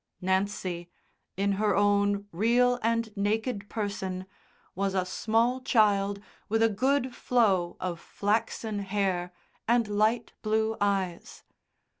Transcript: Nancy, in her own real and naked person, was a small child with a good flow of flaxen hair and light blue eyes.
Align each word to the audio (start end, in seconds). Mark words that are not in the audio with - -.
Nancy, 0.19 0.89
in 1.37 1.51
her 1.61 1.75
own 1.75 2.27
real 2.31 2.79
and 2.81 3.15
naked 3.15 3.69
person, 3.69 4.25
was 4.73 4.95
a 4.95 5.05
small 5.05 5.61
child 5.61 6.19
with 6.49 6.63
a 6.63 6.69
good 6.69 7.13
flow 7.15 7.77
of 7.79 7.99
flaxen 7.99 8.79
hair 8.79 9.31
and 9.67 9.87
light 9.87 10.33
blue 10.41 10.75
eyes. 10.81 11.43